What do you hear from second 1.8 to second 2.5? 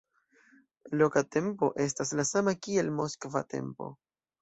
estas la